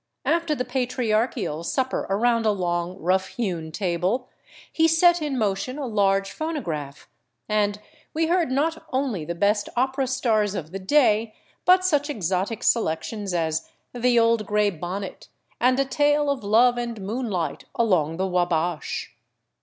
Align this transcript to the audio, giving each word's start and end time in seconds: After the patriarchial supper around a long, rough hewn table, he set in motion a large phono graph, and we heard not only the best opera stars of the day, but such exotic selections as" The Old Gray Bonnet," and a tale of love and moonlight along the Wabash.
After 0.25 0.55
the 0.55 0.65
patriarchial 0.65 1.63
supper 1.63 2.07
around 2.09 2.47
a 2.47 2.51
long, 2.51 2.97
rough 2.99 3.27
hewn 3.27 3.71
table, 3.71 4.29
he 4.73 4.87
set 4.87 5.21
in 5.21 5.37
motion 5.37 5.77
a 5.77 5.85
large 5.85 6.35
phono 6.35 6.63
graph, 6.63 7.07
and 7.47 7.79
we 8.11 8.25
heard 8.25 8.49
not 8.49 8.83
only 8.91 9.25
the 9.25 9.35
best 9.35 9.69
opera 9.75 10.07
stars 10.07 10.55
of 10.55 10.71
the 10.71 10.79
day, 10.79 11.35
but 11.65 11.85
such 11.85 12.09
exotic 12.09 12.63
selections 12.63 13.31
as" 13.31 13.69
The 13.93 14.17
Old 14.17 14.47
Gray 14.47 14.71
Bonnet," 14.71 15.27
and 15.59 15.79
a 15.79 15.85
tale 15.85 16.31
of 16.31 16.43
love 16.43 16.79
and 16.79 16.99
moonlight 16.99 17.65
along 17.75 18.17
the 18.17 18.25
Wabash. 18.25 19.13